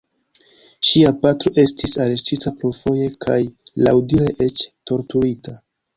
Ŝia 0.91 1.11
patro 1.25 1.51
estis 1.63 1.93
arestita 2.05 2.53
plurfoje 2.63 3.11
kaj 3.27 3.39
laŭdire 3.89 4.31
eĉ 4.47 4.65
torturita. 4.93 5.55